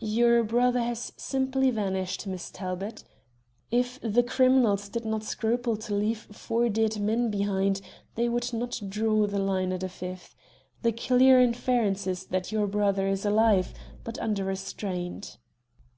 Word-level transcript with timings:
"Your 0.00 0.42
brother 0.42 0.80
has 0.80 1.12
simply 1.18 1.70
vanished, 1.70 2.26
Miss 2.26 2.50
Talbot. 2.50 3.04
If 3.70 4.00
the 4.02 4.22
criminals 4.22 4.88
did 4.88 5.04
not 5.04 5.22
scruple 5.22 5.76
to 5.76 5.94
leave 5.94 6.20
four 6.34 6.70
dead 6.70 6.98
men 6.98 7.30
behind, 7.30 7.82
they 8.14 8.26
would 8.30 8.54
not 8.54 8.80
draw 8.88 9.26
the 9.26 9.38
line 9.38 9.70
at 9.72 9.82
a 9.82 9.88
fifth. 9.90 10.34
The 10.80 10.92
clear 10.92 11.42
inference 11.42 12.06
is 12.06 12.24
that 12.28 12.50
your 12.50 12.66
brother 12.66 13.06
is 13.06 13.26
alive, 13.26 13.74
but 14.02 14.18
under 14.18 14.44
restraint." 14.44 15.36